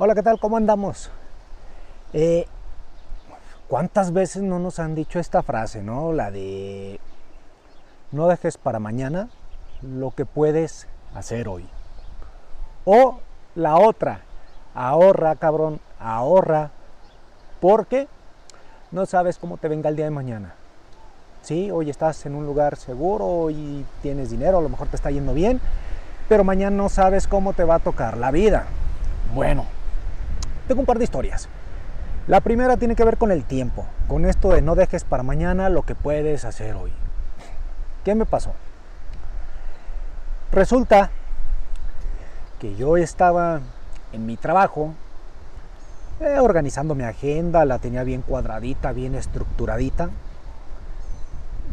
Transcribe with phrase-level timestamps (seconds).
[0.00, 0.38] Hola, ¿qué tal?
[0.38, 1.10] ¿Cómo andamos?
[2.12, 2.46] Eh,
[3.66, 6.12] ¿Cuántas veces no nos han dicho esta frase, no?
[6.12, 7.00] La de
[8.12, 9.28] no dejes para mañana
[9.82, 11.68] lo que puedes hacer hoy.
[12.84, 13.18] O
[13.56, 14.20] la otra,
[14.72, 16.70] ahorra, cabrón, ahorra,
[17.60, 18.06] porque
[18.92, 20.54] no sabes cómo te venga el día de mañana.
[21.42, 25.10] Sí, hoy estás en un lugar seguro y tienes dinero, a lo mejor te está
[25.10, 25.60] yendo bien,
[26.28, 28.66] pero mañana no sabes cómo te va a tocar la vida.
[29.34, 29.64] Bueno,
[30.68, 31.48] tengo un par de historias.
[32.28, 35.70] La primera tiene que ver con el tiempo, con esto de no dejes para mañana
[35.70, 36.92] lo que puedes hacer hoy.
[38.04, 38.52] ¿Qué me pasó?
[40.52, 41.10] Resulta
[42.60, 43.60] que yo estaba
[44.12, 44.92] en mi trabajo,
[46.20, 50.10] eh, organizando mi agenda, la tenía bien cuadradita, bien estructuradita,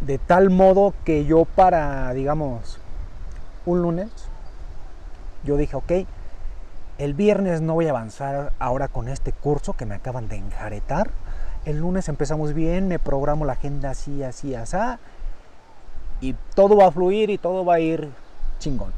[0.05, 2.79] de tal modo que yo para, digamos,
[3.65, 4.09] un lunes,
[5.43, 5.91] yo dije, ok,
[6.97, 11.09] el viernes no voy a avanzar ahora con este curso que me acaban de enjaretar.
[11.65, 14.77] El lunes empezamos bien, me programo la agenda así, así, así.
[16.21, 18.09] Y todo va a fluir y todo va a ir
[18.59, 18.93] chingón.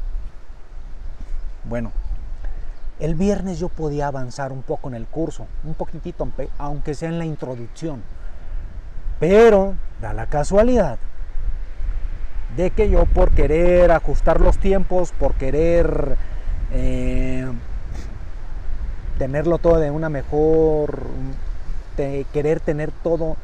[1.63, 1.91] Bueno,
[2.99, 6.27] el viernes yo podía avanzar un poco en el curso, un poquitito,
[6.57, 8.03] aunque sea en la introducción.
[9.19, 10.99] Pero da la casualidad
[12.55, 16.17] de que yo por querer ajustar los tiempos, por querer
[16.71, 17.47] eh,
[19.17, 21.01] tenerlo todo de una mejor,
[21.95, 23.35] querer tener todo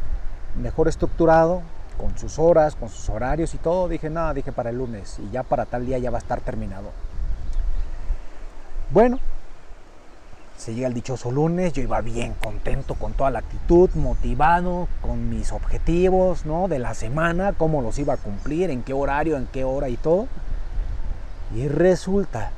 [0.55, 1.61] mejor estructurado,
[1.97, 5.29] con sus horas, con sus horarios y todo, dije, nada, dije para el lunes y
[5.31, 6.91] ya para tal día ya va a estar terminado.
[8.91, 9.19] Bueno,
[10.57, 15.29] se llega el dichoso lunes, yo iba bien contento con toda la actitud, motivado con
[15.29, 16.67] mis objetivos, ¿no?
[16.67, 19.97] De la semana, cómo los iba a cumplir, en qué horario, en qué hora y
[19.97, 20.27] todo.
[21.55, 22.51] Y resulta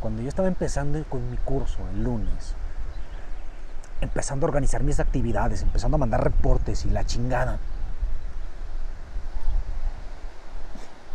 [0.00, 2.54] cuando yo estaba empezando con mi curso el lunes,
[4.00, 7.58] empezando a organizar mis actividades, empezando a mandar reportes y la chingada,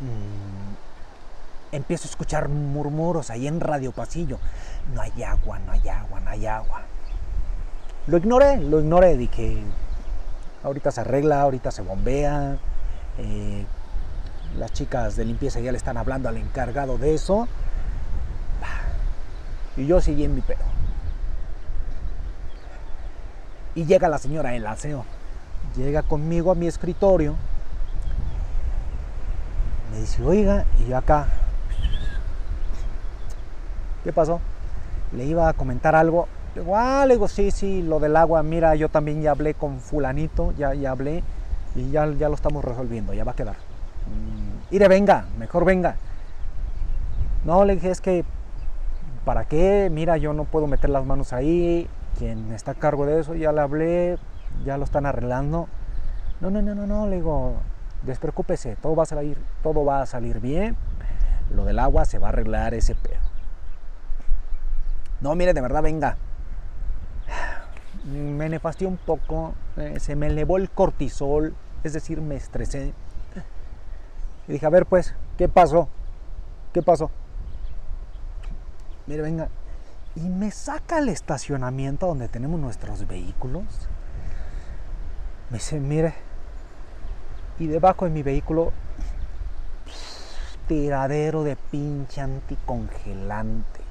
[0.02, 4.40] mm, empiezo a escuchar murmuros ahí en Radio Pasillo.
[4.94, 6.82] No hay agua, no hay agua, no hay agua.
[8.08, 9.64] Lo ignoré, lo ignoré, dije,
[10.64, 12.58] ahorita se arregla, ahorita se bombea.
[13.18, 13.66] Eh,
[14.58, 17.48] las chicas de limpieza ya le están hablando al encargado de eso.
[19.78, 20.64] Y yo seguí en mi pedo.
[23.76, 25.06] Y llega la señora el aseo.
[25.76, 27.36] Llega conmigo a mi escritorio.
[29.92, 31.28] Me dice, oiga, y yo acá.
[34.04, 34.40] ¿Qué pasó?
[35.12, 36.28] Le iba a comentar algo.
[36.54, 38.44] Le digo, ah, le digo, sí, sí, lo del agua.
[38.44, 41.24] Mira, yo también ya hablé con fulanito, ya, ya hablé.
[41.76, 43.56] Y ya, ya lo estamos resolviendo, ya va a quedar.
[43.56, 45.98] Mm, ire, venga, mejor venga.
[47.44, 48.24] No, le dije, es que
[49.26, 49.90] ¿para qué?
[49.92, 53.52] Mira, yo no puedo meter las manos ahí, quien está a cargo de eso, ya
[53.52, 54.18] le hablé,
[54.64, 55.68] ya lo están arreglando.
[56.40, 57.56] No, no, no, no, no, le digo,
[58.04, 60.78] despreocúpese, todo va a salir, todo va a salir bien.
[61.54, 63.20] Lo del agua se va a arreglar ese pedo.
[65.22, 66.18] No, mire, de verdad, venga.
[68.06, 72.94] Me nefastió un poco, eh, se me elevó el cortisol, es decir, me estresé.
[74.48, 75.90] Y dije, a ver, pues, ¿qué pasó?
[76.72, 77.10] ¿Qué pasó?
[79.08, 79.50] Mire, venga,
[80.16, 83.66] y me saca al estacionamiento donde tenemos nuestros vehículos.
[85.50, 86.16] Me dice, mire,
[87.60, 88.72] y debajo de mi vehículo,
[90.68, 93.82] tiradero de pinche anticongelante.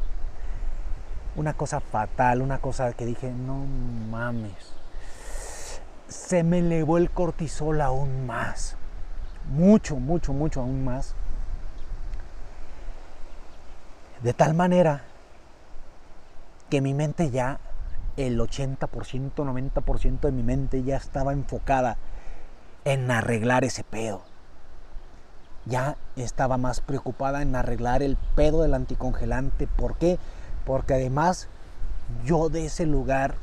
[1.37, 3.65] Una cosa fatal, una cosa que dije, no
[4.11, 4.73] mames.
[6.09, 8.77] Se me elevó el cortisol aún más.
[9.51, 11.15] Mucho, mucho, mucho aún más.
[14.25, 15.03] De tal manera
[16.71, 17.61] que mi mente ya,
[18.17, 18.89] el 80%,
[19.35, 21.99] 90% de mi mente ya estaba enfocada
[22.87, 24.23] en arreglar ese pedo.
[25.67, 29.67] Ya estaba más preocupada en arreglar el pedo del anticongelante.
[29.67, 30.19] ¿Por qué?
[30.65, 31.49] Porque además
[32.25, 33.35] yo de ese lugar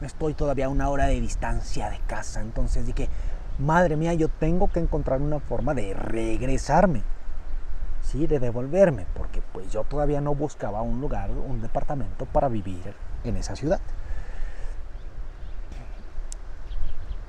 [0.00, 2.40] estoy todavía a una hora de distancia de casa.
[2.40, 3.08] Entonces dije,
[3.60, 7.04] madre mía, yo tengo que encontrar una forma de regresarme
[8.18, 13.36] de devolverme, porque pues yo todavía no buscaba un lugar, un departamento para vivir en
[13.36, 13.80] esa ciudad.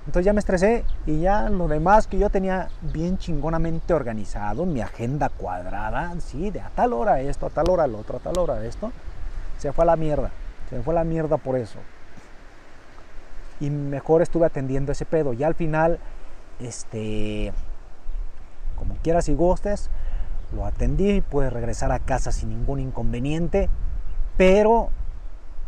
[0.08, 4.82] Entonces ya me estresé y ya lo demás que yo tenía bien chingonamente organizado, mi
[4.82, 8.38] agenda cuadrada, sí, de a tal hora esto, a tal hora lo otro, a tal
[8.40, 8.92] hora esto,
[9.60, 10.32] se fue a la mierda,
[10.70, 11.78] se fue a la mierda por eso.
[13.60, 15.34] Y mejor estuve atendiendo ese pedo.
[15.34, 16.00] Y al final,
[16.60, 17.54] este,
[18.76, 19.92] como quieras y gustes,
[20.54, 23.70] lo atendí, pude regresar a casa sin ningún inconveniente.
[24.38, 24.90] Pero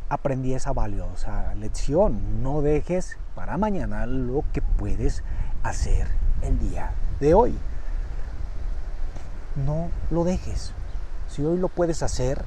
[0.09, 2.43] aprendí esa valiosa lección.
[2.43, 5.23] No dejes para mañana lo que puedes
[5.63, 6.07] hacer
[6.41, 7.57] el día de hoy.
[9.65, 10.73] No lo dejes.
[11.29, 12.43] Si hoy lo puedes hacer,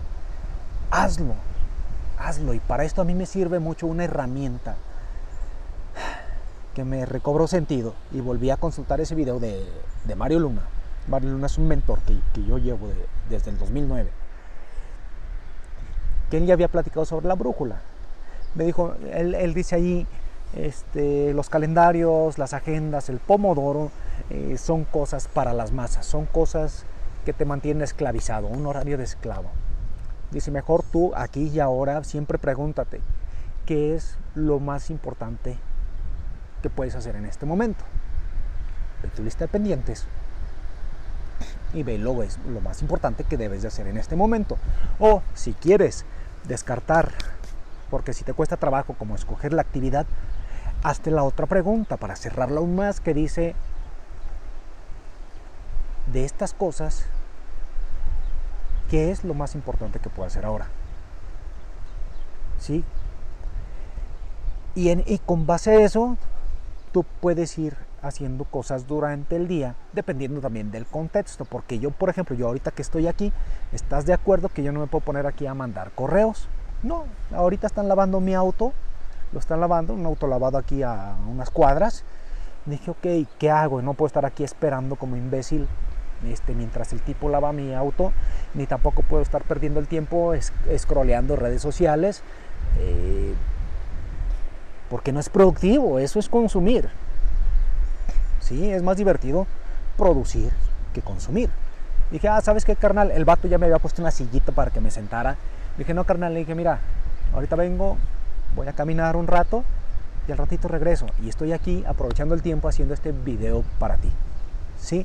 [0.91, 1.35] hazlo.
[2.19, 2.55] Hazlo.
[2.55, 4.77] Y para esto a mí me sirve mucho una herramienta
[6.75, 7.95] que me recobró sentido.
[8.13, 9.67] Y volví a consultar ese video de,
[10.17, 10.63] Mario Luna.
[11.09, 12.89] Mario Luna es un mentor que, yo llevo
[13.31, 14.11] desde el 2009
[16.31, 17.77] que él ya había platicado sobre la brújula.
[18.55, 20.07] Me dijo, él, dice ahí,
[20.55, 23.91] este, los calendarios, las agendas, el pomodoro,
[24.31, 26.85] eh, son cosas para las masas, son cosas
[27.25, 29.51] que te mantienen esclavizado, un horario de esclavo.
[30.31, 33.01] Dice, mejor tú aquí y ahora siempre pregúntate,
[33.65, 35.59] ¿qué es lo más importante
[36.63, 37.85] que puedes hacer en este momento?
[39.03, 40.07] Ve tu lista de pendientes
[41.77, 44.57] y ve lo, es lo más importante que debes de hacer en este momento.
[44.99, 46.07] O si quieres
[46.49, 47.13] descartar,
[47.91, 50.07] porque si te cuesta trabajo como escoger la actividad,
[50.83, 53.55] hazte la otra pregunta para cerrarla aún más que dice,
[56.13, 57.05] de estas cosas,
[58.89, 60.69] ¿qué es lo más importante que puedo hacer ahora?
[62.59, 62.85] ¿Sí?
[64.75, 66.17] Y, y con base a eso,
[66.93, 71.45] tú puedes ir haciendo cosas durante el día, dependiendo también del contexto.
[71.45, 73.33] Porque yo, por ejemplo, yo ahorita que estoy aquí,
[73.73, 76.49] ¿estás de acuerdo que yo no me puedo poner aquí a mandar correos?
[76.83, 78.73] No, ahorita están lavando mi auto,
[79.33, 82.05] lo están lavando, un auto lavado aquí a unas cuadras.
[82.67, 83.83] Dije, ok, ¿qué hago?
[83.83, 85.69] No puedo estar aquí esperando como imbécil
[86.25, 88.13] este, mientras el tipo lava mi auto,
[88.55, 92.23] ni tampoco puedo estar perdiendo el tiempo escroleando redes sociales,
[92.79, 93.35] eh,
[94.89, 96.89] porque no es productivo, eso es consumir.
[98.47, 99.45] Sí, es más divertido
[99.97, 100.53] producir
[100.95, 101.51] que consumir.
[102.13, 103.11] Dije, ah, ¿sabes qué, carnal?
[103.11, 105.37] El vato ya me había puesto una sillita para que me sentara.
[105.77, 106.79] Dije, no, carnal, le dije, mira,
[107.35, 107.97] ahorita vengo,
[108.55, 109.65] voy a caminar un rato
[110.29, 111.07] y al ratito regreso.
[111.21, 114.13] Y estoy aquí aprovechando el tiempo haciendo este video para ti.
[114.79, 115.05] ¿Sí?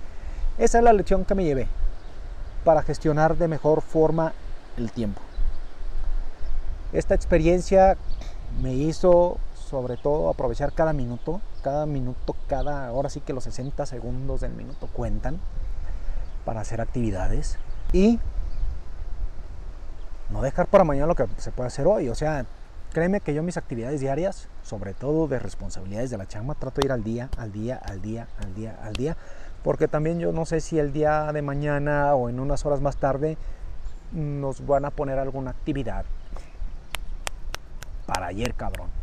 [0.60, 1.68] Esa es la lección que me llevé
[2.64, 4.34] para gestionar de mejor forma
[4.78, 5.20] el tiempo.
[6.94, 7.98] Esta experiencia
[8.62, 9.40] me hizo
[9.72, 14.52] sobre todo aprovechar cada minuto, cada minuto, cada, ahora sí que los 60 segundos del
[14.52, 15.40] minuto cuentan
[16.44, 17.58] para hacer actividades
[17.94, 18.20] y
[20.30, 22.10] no dejar para mañana lo que se puede hacer hoy.
[22.10, 22.46] O sea,
[22.92, 26.88] créeme que yo mis actividades diarias, sobre todo de responsabilidades de la chamba, trato de
[26.88, 29.16] ir al día, al día, al día, al día, al día,
[29.64, 32.98] porque también yo no sé si el día de mañana o en unas horas más
[32.98, 33.38] tarde
[34.12, 36.04] nos van a poner alguna actividad
[38.06, 39.01] para ayer, cabrón.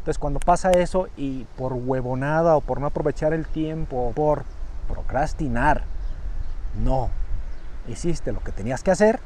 [0.00, 4.44] Entonces cuando pasa eso y por huevonada o por no aprovechar el tiempo o por
[4.88, 5.84] procrastinar,
[6.82, 7.10] no
[7.86, 9.20] hiciste lo que tenías que hacer,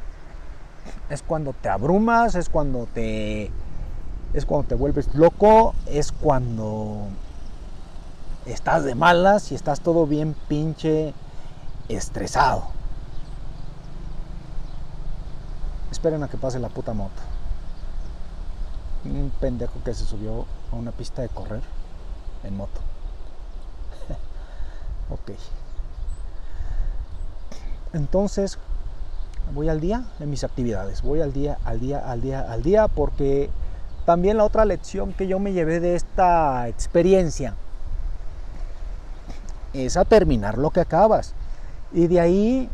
[1.11, 3.53] es cuando te abrumas, es cuando te
[4.33, 7.07] es cuando te vuelves loco, es cuando
[8.45, 11.15] estás de malas y estás todo bien pinche
[11.89, 12.65] estresado.
[15.93, 17.34] Esperen a que pase la puta moto
[19.05, 21.63] un pendejo que se subió a una pista de correr
[22.43, 22.81] en moto.
[25.11, 25.33] ok.
[27.93, 28.59] Entonces,
[29.55, 32.89] voy al día en mis actividades, voy al día, al día, al día, al día,
[32.89, 33.51] porque
[34.07, 37.55] también la otra lección que yo me llevé de esta experiencia
[39.73, 41.35] es a terminar lo que acabas.
[41.93, 42.69] Y de ahí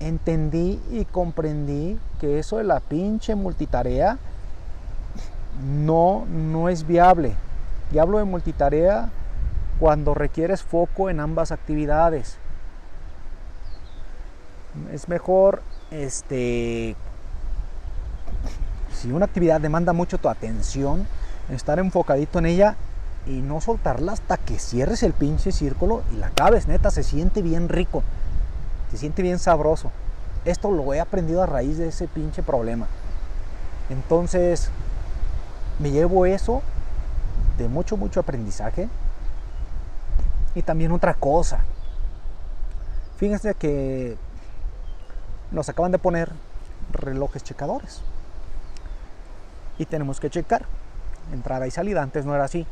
[0.00, 4.18] entendí y comprendí que eso de la pinche multitarea
[5.60, 7.34] no, no es viable.
[7.92, 9.10] Y hablo de multitarea
[9.78, 12.38] cuando requieres foco en ambas actividades.
[14.92, 16.96] Es mejor, este,
[18.94, 21.06] si una actividad demanda mucho tu atención,
[21.50, 22.76] estar enfocadito en ella
[23.26, 27.42] y no soltarla hasta que cierres el pinche círculo y la acabes, neta, se siente
[27.42, 28.02] bien rico,
[28.90, 29.90] se siente bien sabroso.
[30.44, 32.86] Esto lo he aprendido a raíz de ese pinche problema.
[33.90, 34.70] Entonces,
[35.82, 36.62] me llevo eso
[37.58, 38.88] de mucho, mucho aprendizaje.
[40.54, 41.64] Y también otra cosa.
[43.16, 44.16] Fíjense que
[45.50, 46.30] nos acaban de poner
[46.92, 48.02] relojes checadores.
[49.78, 50.66] Y tenemos que checar
[51.32, 52.02] entrada y salida.
[52.02, 52.66] Antes no era así.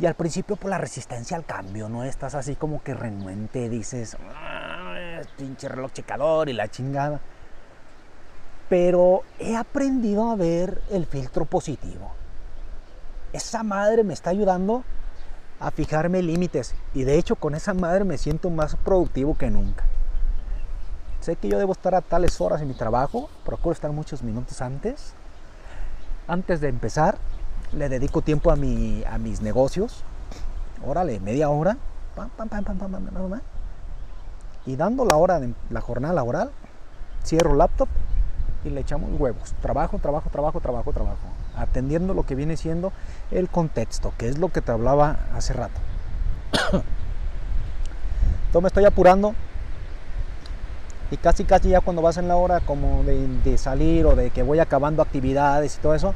[0.00, 2.02] Y al principio por la resistencia al cambio, ¿no?
[2.02, 7.20] Estás así como que renuente, dices, ah, pinche reloj checador y la chingada
[8.72, 12.10] pero he aprendido a ver el filtro positivo.
[13.34, 14.82] Esa madre me está ayudando
[15.60, 19.84] a fijarme límites y de hecho con esa madre me siento más productivo que nunca.
[21.20, 24.62] sé que yo debo estar a tales horas en mi trabajo, procuro estar muchos minutos
[24.62, 25.12] antes.
[26.26, 27.18] Antes de empezar,
[27.74, 30.02] le dedico tiempo a, mi, a mis negocios.
[30.82, 31.76] Órale, media hora.
[32.16, 33.40] Pam, pam, pam.
[34.64, 36.52] Y dando la hora de la jornada laboral,
[37.22, 37.90] cierro laptop
[38.64, 39.52] y le echamos huevos.
[39.60, 41.28] Trabajo, trabajo, trabajo, trabajo, trabajo.
[41.56, 42.92] Atendiendo lo que viene siendo
[43.30, 45.80] el contexto, que es lo que te hablaba hace rato.
[48.46, 49.34] Entonces me estoy apurando
[51.12, 54.42] y casi casi ya cuando vas en la hora como de, salir o de que
[54.42, 56.14] voy acabando actividades y todo eso,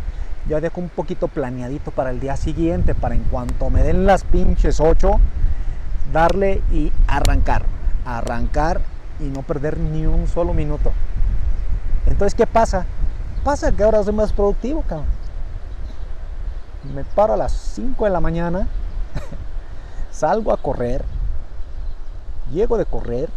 [0.48, 4.24] yo dejo un poquito planeadito para el día siguiente, para en cuanto me den las
[4.24, 5.20] pinches 8,
[6.14, 7.66] darle y arrancar,
[8.06, 8.80] arrancar
[9.20, 10.92] y no perder ni un solo minuto.
[12.16, 12.86] Entonces, ¿qué pasa?
[13.44, 15.04] Pasa que ahora soy más productivo, cabrón.
[16.94, 18.66] Me paro a las 5 de la mañana,
[20.12, 21.04] salgo a correr,
[22.50, 23.28] llego de correr,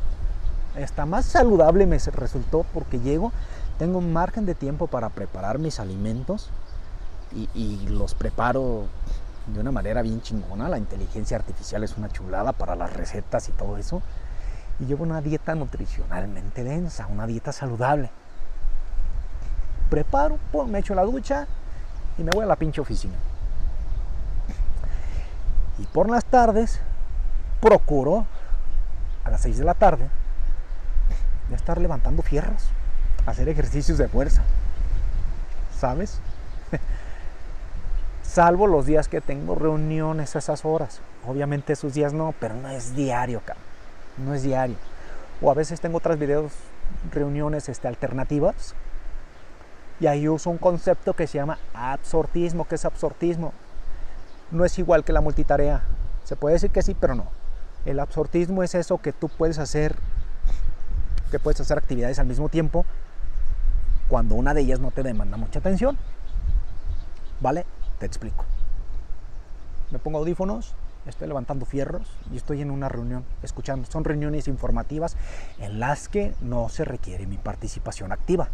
[0.77, 3.33] está más saludable me resultó porque llego,
[3.77, 6.49] tengo un margen de tiempo para preparar mis alimentos
[7.33, 8.85] y, y, los preparo
[9.47, 10.69] de una manera bien chingona.
[10.69, 14.01] La inteligencia artificial es una chulada para las recetas y todo eso.
[14.79, 18.09] Y llevo una dieta nutricionalmente densa, una dieta saludable
[19.89, 21.47] preparo, me echo la ducha
[22.17, 23.15] y me voy a la pinche oficina.
[25.77, 26.79] Y por las tardes
[27.61, 28.25] procuro
[29.23, 30.09] a las 6 de la tarde
[31.55, 32.69] estar levantando fierros,
[33.25, 34.43] hacer ejercicios de fuerza.
[35.77, 36.19] ¿Sabes?
[38.23, 41.01] Salvo los días que tengo reuniones a esas horas.
[41.25, 43.63] Obviamente esos días no, pero no es diario, cabrón.
[44.17, 44.75] No es diario.
[45.41, 46.51] O a veces tengo otras videos,
[47.11, 48.75] reuniones este, alternativas
[49.99, 52.67] y ahí uso un concepto que se llama absortismo.
[52.67, 53.53] ¿Qué es absortismo?
[54.51, 55.83] No es igual que la multitarea.
[56.23, 57.27] Se puede decir que sí, pero no.
[57.85, 59.95] El absortismo es eso que tú puedes hacer,
[61.31, 62.85] que puedes hacer actividades al mismo tiempo
[64.07, 65.97] cuando una de ellas no te demanda mucha atención.
[67.41, 67.65] ¿Vale?
[67.99, 68.45] Te explico.
[69.91, 70.75] Me pongo audífonos,
[71.05, 73.89] estoy levantando fierros y estoy en una reunión escuchando.
[73.89, 75.15] Son reuniones informativas
[75.59, 78.49] en las que no se requiere mi participación activa.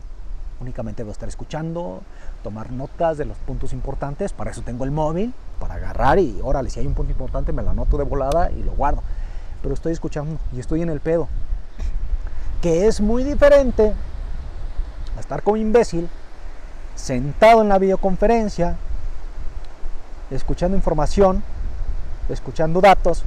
[0.59, 2.01] Únicamente a estar escuchando,
[2.43, 4.31] tomar notas de los puntos importantes.
[4.31, 7.62] Para eso tengo el móvil, para agarrar y órale, si hay un punto importante me
[7.62, 9.01] lo anoto de volada y lo guardo.
[9.62, 11.27] Pero estoy escuchando y estoy en el pedo.
[12.62, 13.93] Que es muy diferente
[15.15, 16.09] a estar como imbécil,
[16.95, 18.77] sentado en la videoconferencia,
[20.31, 21.43] escuchando información,
[22.29, 23.24] escuchando datos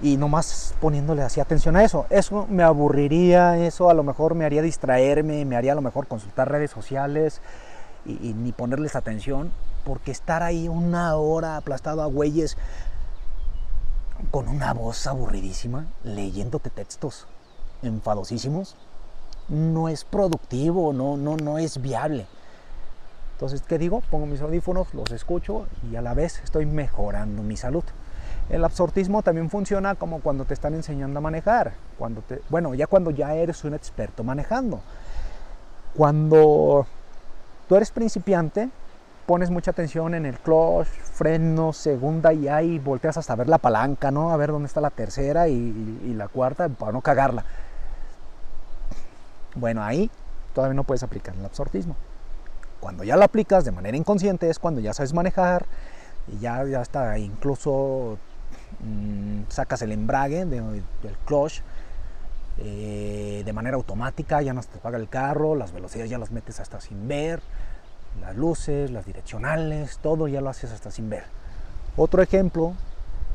[0.00, 2.06] y nomás poniéndole así atención a eso.
[2.10, 6.06] Eso me aburriría, eso a lo mejor me haría distraerme, me haría a lo mejor
[6.06, 7.40] consultar redes sociales
[8.04, 9.50] y, ni ponerles atención,
[9.84, 12.56] porque estar ahí una hora aplastado a güeyes
[14.30, 17.26] con una voz aburridísima, leyéndote textos
[17.82, 18.76] enfadosísimos,
[19.48, 22.26] no es productivo, no, no, no es viable.
[23.32, 24.02] Entonces, ¿qué digo?
[24.10, 27.84] Pongo mis audífonos, los escucho y a la vez estoy mejorando mi salud.
[28.48, 31.72] El absortismo también funciona como cuando te están enseñando a manejar.
[31.98, 34.80] Cuando te, bueno, ya cuando ya eres un experto manejando.
[35.96, 36.86] Cuando
[37.68, 38.68] tú eres principiante,
[39.26, 44.12] pones mucha atención en el clutch, freno, segunda y ahí volteas hasta ver la palanca,
[44.12, 44.30] ¿no?
[44.30, 47.44] A ver dónde está la tercera y, la cuarta para no cagarla.
[49.56, 50.10] Bueno, ahí
[50.54, 51.96] todavía no puedes aplicar el absortismo.
[52.78, 55.66] Cuando ya lo aplicas de manera inconsciente es cuando ya sabes manejar
[56.28, 58.18] y ya, ya está incluso
[58.80, 60.84] Mm, sacas el embrague del
[61.24, 61.62] clutch
[62.58, 66.60] eh, de manera automática, ya no te apaga el carro, las velocidades ya las metes
[66.60, 67.40] hasta sin ver,
[68.20, 71.24] las luces, las direccionales, todo ya lo haces hasta sin ver.
[71.96, 72.74] Otro ejemplo,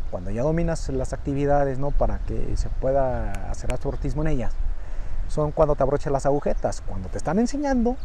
[0.09, 1.91] cuando ya dominas las actividades ¿no?
[1.91, 4.53] para que se pueda hacer asortismo en ellas,
[5.27, 6.81] son cuando te abrochas las agujetas.
[6.81, 7.95] Cuando te están enseñando,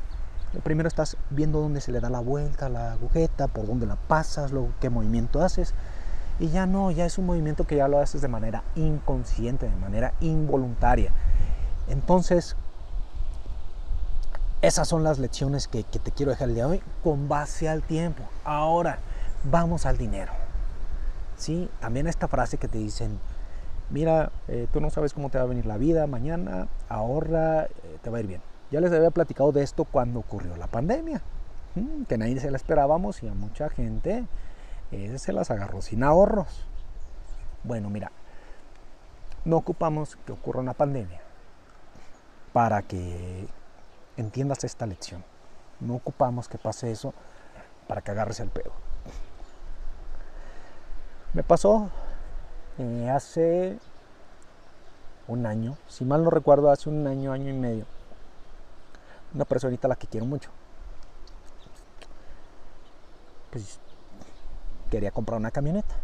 [0.63, 3.97] primero estás viendo dónde se le da la vuelta a la agujeta, por dónde la
[3.97, 5.75] pasas, luego qué movimiento haces
[6.39, 9.77] y ya no, ya es un movimiento que ya lo haces de manera inconsciente, de
[9.77, 11.13] manera involuntaria.
[11.89, 12.57] Entonces,
[14.63, 17.83] esas son las lecciones que, te quiero dejar el día de hoy con base al
[17.83, 18.23] tiempo.
[18.45, 18.99] Ahora,
[19.45, 20.33] vamos al dinero.
[21.37, 21.71] ¿Sí?
[21.81, 23.19] También esta frase que te dicen,
[23.91, 27.99] mira, eh, tú no sabes cómo te va a venir la vida mañana, ahorra, eh,
[28.03, 28.41] te va a ir bien.
[28.71, 31.21] Ya les había platicado de esto cuando ocurrió la pandemia,
[32.09, 34.25] que nadie se la esperábamos y a mucha gente
[34.91, 36.67] se las agarró sin ahorros.
[37.65, 38.13] Bueno, mira,
[39.45, 41.21] no ocupamos que ocurra una pandemia
[42.53, 43.47] para que
[44.17, 45.25] entiendas esta lección.
[45.81, 47.13] No ocupamos que pase eso
[47.87, 48.73] para que agarres el pedo.
[51.35, 51.91] Me pasó
[52.79, 53.79] eh, hace
[55.29, 57.85] un año, si mal no recuerdo, hace un año, año y medio.
[59.35, 60.51] Una personita a la que quiero mucho.
[63.51, 63.81] Pues
[64.91, 65.95] quería comprar una camioneta.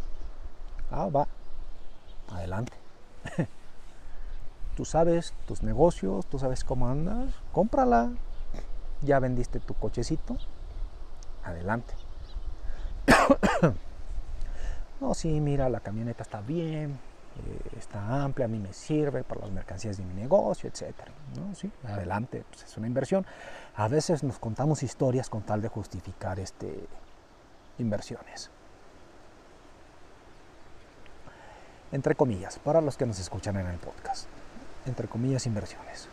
[0.91, 1.27] Ah, va.
[2.31, 2.73] Adelante.
[4.77, 8.11] tú sabes tus negocios, tú sabes cómo andas, cómprala.
[9.01, 10.37] Ya vendiste tu cochecito.
[11.45, 11.95] Adelante.
[15.01, 19.41] no, sí, mira, la camioneta está bien, eh, está amplia, a mí me sirve para
[19.41, 20.95] las mercancías de mi negocio, etc.
[21.37, 21.55] ¿no?
[21.55, 23.27] Sí, adelante, pues es una inversión.
[23.75, 26.87] A veces nos contamos historias con tal de justificar este,
[27.79, 28.51] inversiones.
[31.93, 34.27] Entre comillas, para los que nos escuchan en el podcast.
[34.87, 36.09] Entre comillas, inversiones.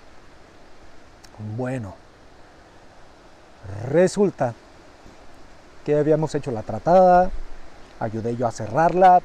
[1.58, 1.96] Bueno,
[3.86, 4.54] resulta
[5.86, 7.32] que habíamos hecho la tratada,
[8.00, 9.22] ayudé yo a cerrarla,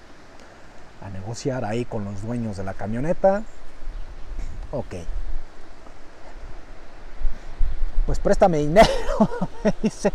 [1.03, 3.43] a negociar ahí con los dueños de la camioneta.
[4.71, 4.95] Ok.
[8.07, 8.89] Pues préstame dinero,
[9.65, 10.13] me dice.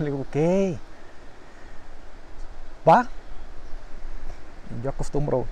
[0.00, 0.78] Le digo, ok.
[2.86, 3.08] Va.
[4.82, 5.46] Yo acostumbro,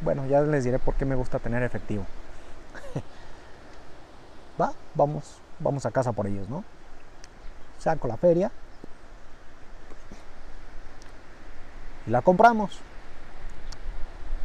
[0.00, 2.04] bueno, ya les diré por qué me gusta tener efectivo.
[4.60, 6.64] Va, vamos, vamos a casa por ellos, ¿no?
[7.78, 8.50] Saco la feria,
[12.06, 12.80] y la compramos.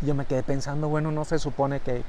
[0.02, 2.04] Yo me quedé pensando, bueno, no se supone que,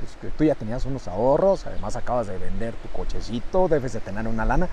[0.00, 4.00] pues, que, tú ya tenías unos ahorros, además acabas de vender tu cochecito, debes de
[4.00, 4.68] tener una lana.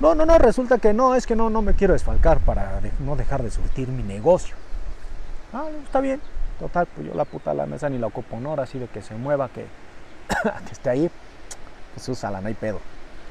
[0.00, 3.16] No, no, no, resulta que no, es que no, no me quiero desfalcar para no
[3.16, 4.54] dejar de surtir mi negocio.
[5.52, 6.20] Ah, está bien.
[6.58, 8.50] Total, pues yo la puta la mesa ni la ocupo, ¿no?
[8.50, 9.64] Ahora sí de que se mueva, que,
[10.66, 11.10] que esté ahí,
[11.94, 12.80] pues úsala, no hay pedo.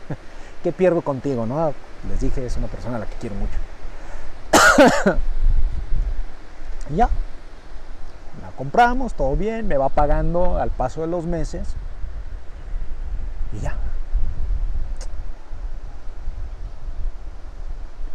[0.63, 1.73] ¿Qué pierdo contigo, no?
[2.09, 3.57] Les dije, es una persona a la que quiero mucho.
[6.95, 7.09] ya,
[8.41, 11.75] la compramos, todo bien, me va pagando al paso de los meses
[13.53, 13.75] y ya.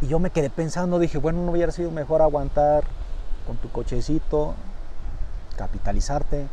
[0.00, 2.84] Y yo me quedé pensando, dije, bueno, no hubiera sido mejor aguantar
[3.46, 4.54] con tu cochecito,
[5.56, 6.46] capitalizarte,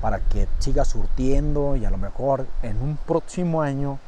[0.00, 3.98] para que sigas surtiendo y a lo mejor en un próximo año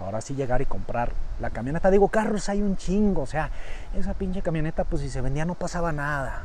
[0.00, 1.90] ahora sí llegar y comprar la camioneta.
[1.90, 3.50] Digo, carros hay un chingo, o sea,
[3.94, 6.44] esa pinche camioneta, pues si se vendía no pasaba nada.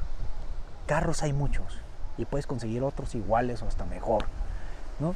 [0.87, 1.79] Carros hay muchos
[2.17, 4.25] y puedes conseguir otros iguales o hasta mejor,
[4.99, 5.15] ¿no?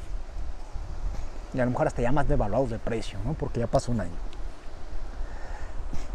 [1.52, 3.34] Y a lo mejor hasta ya más devaluados de precio, ¿no?
[3.34, 4.10] Porque ya pasó un año.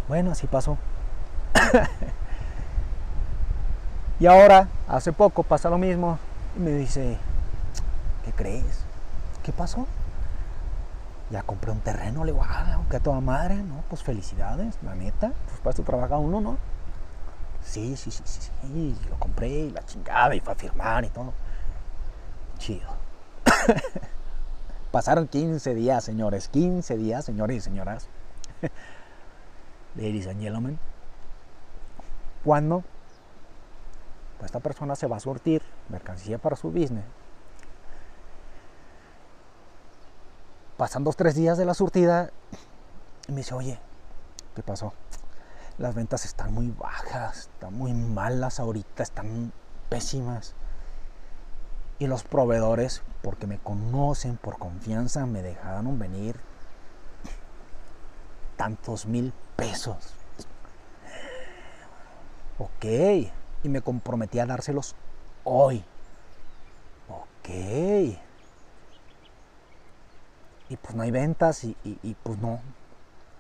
[0.08, 0.78] Bueno, así pasó.
[4.20, 6.18] y ahora, hace poco, pasa lo mismo.
[6.58, 7.18] Y me dice,
[8.24, 8.86] ¿qué crees?
[9.44, 9.88] ¿Qué pasó?
[11.30, 13.84] ya compré un terreno, le digo, ah, aunque a toda madre, ¿no?
[13.90, 16.58] Pues felicidades, la neta, pues para esto trabaja uno, ¿no?
[17.64, 21.10] Sí, sí, sí, sí, sí, lo compré y la chingada y fue a firmar y
[21.10, 21.34] todo.
[22.60, 22.90] Chido.
[24.92, 28.08] Pasaron 15 días, señores, 15 días, señores y señoras.
[29.96, 30.80] Ladies and gentlemen.
[32.44, 32.84] Cuando
[34.38, 37.06] pues, esta persona se va a surtir mercancía para su business
[40.78, 42.32] Pasan dos, tres días de la surtida
[43.30, 43.80] y me dice, oye,
[44.56, 44.94] ¿qué pasó?
[45.78, 49.54] Las ventas están muy bajas, están muy malas ahorita, están
[49.88, 50.54] pésimas.
[51.98, 56.36] Y los proveedores, porque me conocen por confianza, me dejaron venir
[58.58, 60.14] tantos mil pesos.
[62.58, 63.32] Ok.
[63.66, 64.96] Y me comprometí a dárselos
[65.44, 65.84] hoy.
[67.10, 68.20] Ok
[70.70, 72.60] y pues no hay ventas y, pues no,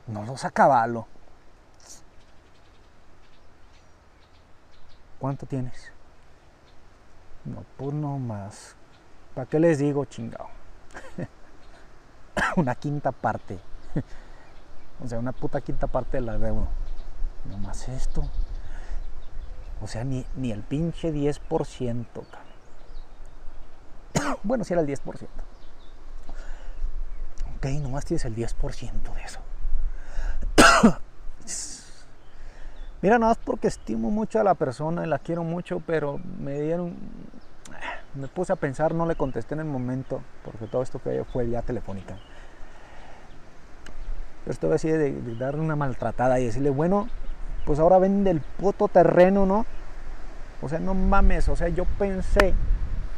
[0.07, 1.07] no los acabalo.
[5.19, 5.91] ¿Cuánto tienes?
[7.45, 8.75] No, pues no más.
[9.33, 10.47] ¿Para qué les digo, chingado?
[12.57, 13.57] una quinta parte.
[15.03, 16.67] o sea, una puta quinta parte de la deuda.
[17.49, 18.23] No más esto.
[19.85, 22.05] O sea, ni, ni el pinche 10%,
[24.43, 25.27] bueno, si era el 10%
[27.65, 29.39] ok, nomás tienes el 10% de eso.
[33.01, 36.59] Mira, nada más porque estimo mucho a la persona y la quiero mucho, pero me
[36.61, 36.95] dieron.
[38.15, 41.43] Me puse a pensar, no le contesté en el momento, porque todo esto fue, fue
[41.43, 42.15] vía telefónica.
[44.43, 47.09] Pero esto así de darle una maltratada y decirle, bueno,
[47.65, 49.65] pues ahora vende el puto terreno, ¿no?
[50.61, 52.53] O sea, no mames, o sea, yo pensé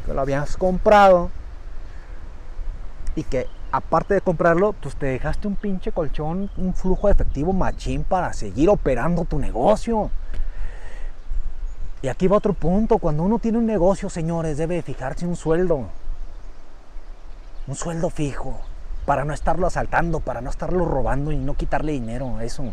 [0.06, 1.30] que lo habías comprado
[3.16, 7.54] y que aparte de comprarlo, pues te dejaste un pinche colchón, un flujo de efectivo
[7.54, 10.10] machín para seguir operando tu negocio.
[12.02, 13.00] Y aquí va otro punto.
[13.00, 15.88] Cuando uno tiene un negocio, señores, debe fijarse un sueldo.
[17.68, 18.60] Un sueldo fijo.
[19.06, 22.40] Para no estarlo asaltando, para no estarlo robando y no quitarle dinero.
[22.40, 22.66] Eso.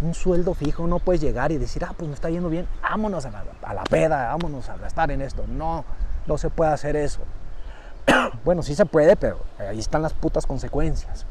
[0.00, 0.86] Un sueldo fijo.
[0.86, 2.66] No puedes llegar y decir, ah, pues me está yendo bien.
[2.82, 5.46] Vámonos a la, a la peda, vámonos a gastar en esto.
[5.46, 5.84] No,
[6.26, 7.20] no se puede hacer eso.
[8.44, 11.26] bueno, sí se puede, pero ahí están las putas consecuencias.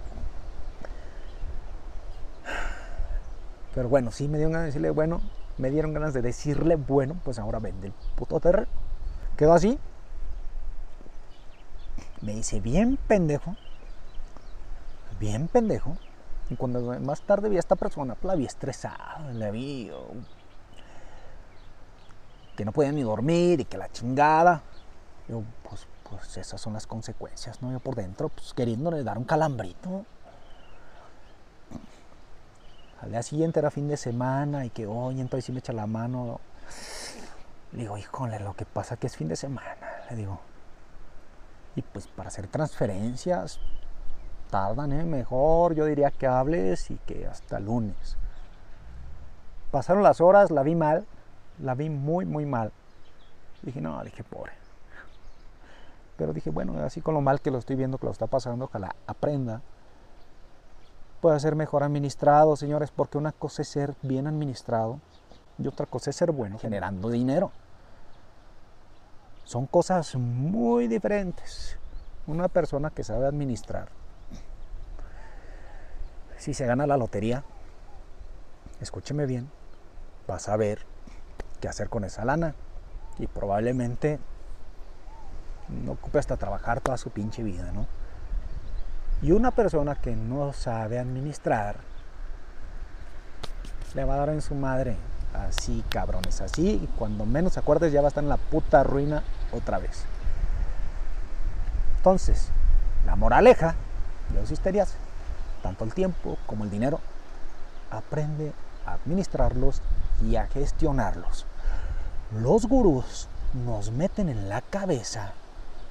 [3.74, 5.22] Pero bueno, sí me dieron ganas de decirle, bueno,
[5.58, 8.68] me dieron ganas de decirle, bueno, pues ahora vende el puto terreno.
[9.38, 9.78] Quedó así.
[12.22, 13.56] Me hice bien pendejo.
[15.20, 15.98] Bien pendejo.
[16.50, 20.14] Y cuando más tarde vi a esta persona, pues la vi estresada, la vi oh,
[22.56, 24.62] que no podía ni dormir y que la chingada.
[25.28, 27.72] Yo, pues, pues esas son las consecuencias, ¿no?
[27.72, 30.06] Yo por dentro, pues queriéndole dar un calambrito.
[33.02, 35.88] Al día siguiente era fin de semana y que, oye, entonces sí me echa la
[35.88, 36.40] mano.
[37.72, 39.76] Le digo, híjole, lo que pasa que es fin de semana,
[40.10, 40.40] le digo.
[41.76, 43.60] Y pues para hacer transferencias
[44.50, 45.04] tardan, ¿eh?
[45.04, 48.18] Mejor yo diría que hables y que hasta lunes.
[49.72, 51.06] Pasaron las horas, la vi mal,
[51.60, 52.72] la vi muy, muy mal.
[53.62, 54.54] Dije, no, dije, pobre.
[56.18, 58.66] Pero dije, bueno, así con lo mal que lo estoy viendo, que lo está pasando,
[58.66, 59.62] ojalá aprenda
[61.26, 65.00] puede ser mejor administrado, señores, porque una cosa es ser bien administrado
[65.58, 67.52] y otra cosa es ser bueno generando dinero.
[69.44, 71.80] Son cosas muy diferentes.
[72.28, 73.90] Una persona que sabe administrar,
[76.46, 77.44] si se gana la lotería,
[78.80, 79.50] escúcheme bien,
[80.30, 80.86] va a saber
[81.60, 82.54] qué hacer con esa lana
[83.18, 84.20] y probablemente
[85.70, 87.88] no ocupe hasta trabajar toda su pinche vida, ¿no?
[89.24, 91.78] Y una persona que no sabe administrar
[93.96, 94.98] le va a dar en su madre.
[95.34, 96.80] Así, cabrones, así.
[96.84, 100.06] Y cuando menos acuerdes ya va a estar en la puta ruina otra vez.
[101.98, 102.50] Entonces,
[103.04, 103.74] la moraleja
[104.32, 104.96] de los histerias,
[105.66, 107.00] tanto el tiempo como el dinero,
[107.90, 108.54] aprende
[108.86, 109.82] a administrarlos
[110.24, 111.48] y a gestionarlos.
[112.40, 113.28] Los gurús
[113.66, 115.34] nos meten en la cabeza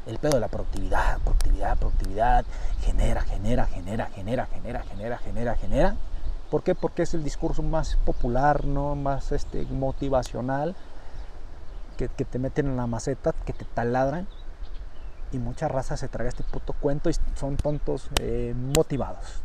[0.07, 2.45] el pedo de la productividad, productividad, productividad,
[2.83, 5.97] genera, genera, genera, genera, genera, genera, genera, genera.
[6.53, 6.77] ¿Por qué?
[6.77, 8.95] Porque es el discurso más popular, ¿no?
[8.95, 10.77] Más este, motivacional,
[11.97, 14.29] que, te meten en la maceta, que te taladran.
[15.33, 19.43] Y mucha raza se traga este puto cuento y son tontos eh, motivados,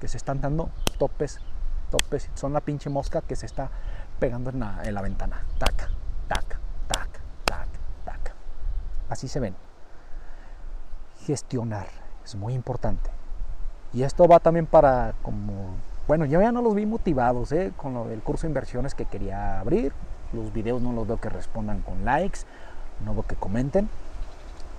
[0.00, 1.38] que se están dando topes,
[1.90, 2.30] topes.
[2.34, 3.70] Son la pinche mosca que se está
[4.18, 5.44] pegando en la, en la ventana.
[5.58, 5.88] Taca,
[6.28, 8.32] taca, taca, taca, taca.
[9.08, 9.54] Así se ven
[11.26, 11.88] gestionar.
[12.24, 13.10] Es muy importante.
[13.92, 15.74] Y esto va también para como,
[16.06, 17.72] bueno, yo ya no los vi motivados ¿eh?
[17.76, 19.92] con lo del curso de inversiones que quería abrir.
[20.32, 22.40] Los videos no los veo que respondan con likes,
[23.04, 23.88] no veo que comenten.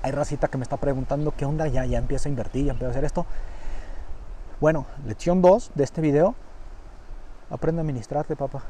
[0.03, 2.89] Hay racita que me está preguntando qué onda, ya, ya empiezo a invertir, ya empiezo
[2.89, 3.25] a hacer esto.
[4.59, 6.33] Bueno, lección 2 de este video.
[7.51, 8.63] Aprende a administrarte, papá.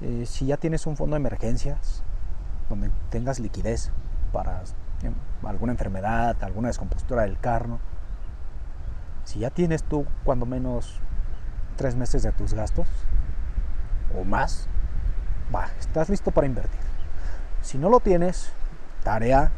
[0.00, 2.04] Eh, si ya tienes un fondo de emergencias,
[2.68, 3.90] donde tengas liquidez
[4.32, 4.62] para
[5.42, 7.80] alguna enfermedad, alguna descompostura del carno,
[9.24, 11.00] si ya tienes tú cuando menos
[11.74, 12.86] tres meses de tus gastos
[14.16, 14.68] o más,
[15.52, 16.80] va, estás listo para invertir.
[17.62, 18.52] Si no lo tienes,
[19.02, 19.50] tarea,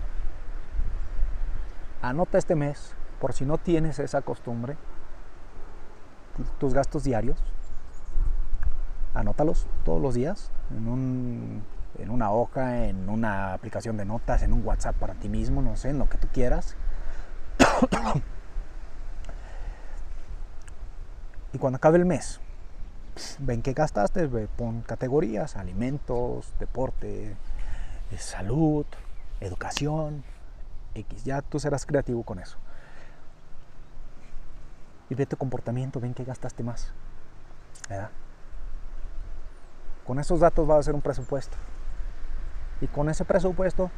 [2.01, 4.77] anota este mes, por si no tienes esa costumbre,
[6.59, 7.43] tus gastos diarios,
[9.15, 11.63] anótalos todos los días en un
[11.99, 15.77] en una hoja, en una aplicación de notas, en un WhatsApp para ti mismo, no
[15.77, 16.77] sé, en lo que tú quieras.
[21.53, 22.41] y cuando acabe el mes,
[23.39, 27.33] ven que gastaste, pon categorías, alimentos, deporte,
[28.11, 28.87] eh, salud,
[29.41, 30.25] educación,
[30.95, 31.25] X.
[31.25, 32.59] Ya tú serás creativo con eso.
[35.11, 36.93] Y ve tu comportamiento, ven que gastaste más.
[37.89, 38.11] ¿verdad?
[40.07, 41.57] Con esos datos va a hacer un presupuesto.
[42.81, 43.91] Y con ese presupuesto,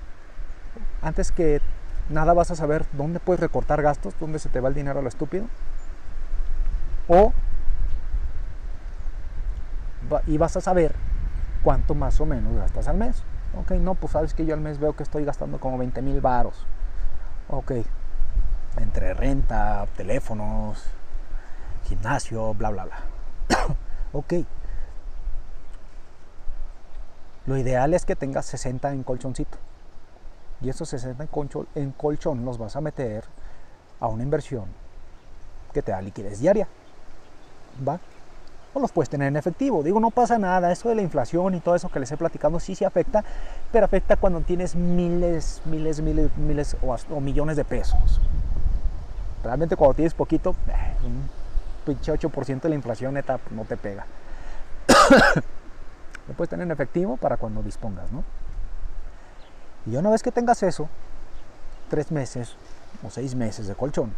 [1.01, 1.61] antes que
[2.09, 5.03] nada vas a saber dónde puedes recortar gastos, dónde se te va el dinero a
[5.03, 5.47] lo estúpido.
[7.09, 7.33] O
[10.27, 10.95] y vas a saber
[11.63, 13.23] cuánto más o menos gastas al mes.
[13.59, 16.21] Ok, no, pues sabes que yo al mes veo que estoy gastando como 20 mil
[16.21, 16.67] varos.
[17.49, 17.73] Ok,
[18.79, 20.85] entre renta, teléfonos,
[21.85, 22.97] gimnasio, bla, bla, bla.
[24.13, 24.35] ok,
[27.47, 29.59] lo ideal es que tengas 60 en colchoncito.
[30.61, 31.29] Y esos 60
[31.75, 33.25] en colchón, los vas a meter
[33.99, 34.67] a una inversión
[35.73, 36.69] que te da liquidez diaria.
[37.87, 37.99] ¿Va?
[38.75, 39.83] o los puedes tener en efectivo.
[39.83, 42.59] Digo, no pasa nada, eso de la inflación y todo eso que les he platicado
[42.59, 43.23] sí sí afecta,
[43.71, 48.21] pero afecta cuando tienes miles, miles, miles, miles o, millones de pesos.
[49.45, 50.95] Realmente cuando tienes poquito, eh,
[51.85, 54.07] pinche 8% de la inflación neta no te pega.
[56.29, 58.25] Lo puedes tener en efectivo para cuando dispongas, ¿no?
[59.87, 60.89] Y una vez que tengas eso,
[61.91, 62.55] tres meses
[63.05, 64.13] o seis meses de colchón,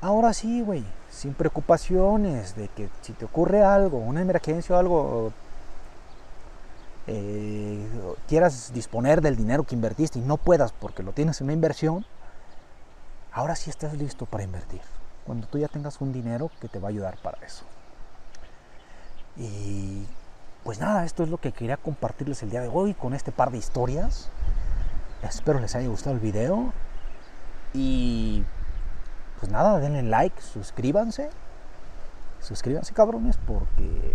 [0.00, 5.32] ahora sí, güey, sin preocupaciones de que si te ocurre algo, una emergencia o algo,
[7.06, 7.86] eh,
[8.28, 12.04] quieras disponer del dinero que invertiste y no puedas porque lo tienes en una inversión,
[13.32, 14.80] ahora sí estás listo para invertir.
[15.26, 17.64] Cuando tú ya tengas un dinero que te va a ayudar para eso.
[19.36, 20.06] Y
[20.64, 23.50] pues nada, esto es lo que quería compartirles el día de hoy con este par
[23.50, 24.30] de historias.
[25.22, 26.72] Espero les haya gustado el video.
[27.72, 28.44] Y
[29.40, 31.30] pues nada, denle like, suscríbanse.
[32.40, 34.14] Suscríbanse cabrones porque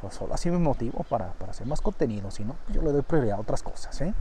[0.00, 2.30] pues solo así me motivo para, hacer más contenido.
[2.30, 4.00] Si no, pues, yo le doy prioridad a otras cosas.
[4.00, 4.14] ¿eh?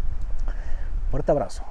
[1.10, 1.64] Fuerte abrazo.